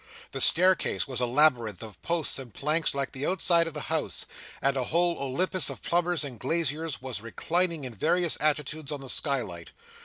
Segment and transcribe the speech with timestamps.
[0.31, 4.25] The staircase was a labyrinth of posts and planks like the outside of the house,
[4.59, 9.09] and a whole Olympus of plumbers and glaziers was reclining in various attitudes, on the
[9.09, 9.69] skylight.